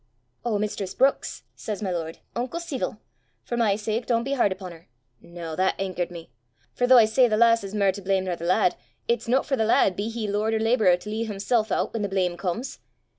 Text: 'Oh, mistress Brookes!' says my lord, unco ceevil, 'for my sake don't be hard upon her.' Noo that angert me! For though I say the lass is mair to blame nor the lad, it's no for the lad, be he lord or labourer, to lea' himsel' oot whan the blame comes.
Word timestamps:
'Oh, 0.43 0.57
mistress 0.57 0.95
Brookes!' 0.95 1.43
says 1.55 1.83
my 1.83 1.91
lord, 1.91 2.17
unco 2.35 2.57
ceevil, 2.57 2.97
'for 3.43 3.55
my 3.55 3.75
sake 3.75 4.07
don't 4.07 4.23
be 4.23 4.33
hard 4.33 4.51
upon 4.51 4.71
her.' 4.71 4.87
Noo 5.21 5.55
that 5.55 5.77
angert 5.77 6.09
me! 6.09 6.31
For 6.73 6.87
though 6.87 6.97
I 6.97 7.05
say 7.05 7.27
the 7.27 7.37
lass 7.37 7.63
is 7.63 7.75
mair 7.75 7.91
to 7.91 8.01
blame 8.01 8.23
nor 8.25 8.35
the 8.35 8.45
lad, 8.45 8.75
it's 9.07 9.27
no 9.27 9.43
for 9.43 9.55
the 9.55 9.63
lad, 9.65 9.95
be 9.95 10.09
he 10.09 10.27
lord 10.27 10.55
or 10.55 10.59
labourer, 10.59 10.97
to 10.97 11.07
lea' 11.11 11.25
himsel' 11.25 11.67
oot 11.71 11.93
whan 11.93 12.01
the 12.01 12.09
blame 12.09 12.35
comes. 12.35 12.79